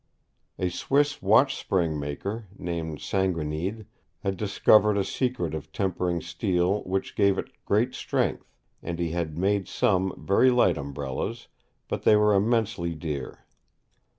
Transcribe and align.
A 0.57 0.69
Swiss 0.69 1.21
watch 1.21 1.55
spring 1.55 1.99
maker, 1.99 2.47
named 2.57 3.01
Sanguinede, 3.01 3.85
had 4.23 4.35
discovered 4.35 4.97
a 4.97 5.03
secret 5.03 5.53
of 5.53 5.71
tempering 5.71 6.21
steel 6.21 6.81
which 6.85 7.15
gave 7.15 7.37
it 7.37 7.51
great 7.65 7.93
strength, 7.93 8.51
and 8.81 8.97
he 8.97 9.11
had 9.11 9.37
made 9.37 9.67
some, 9.67 10.11
very 10.17 10.49
light 10.49 10.75
umbrellas, 10.79 11.49
but 11.87 12.01
they 12.01 12.15
were 12.15 12.33
immensely 12.33 12.95
dear. 12.95 13.45